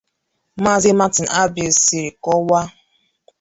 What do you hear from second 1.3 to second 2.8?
Agbili siri kọwaa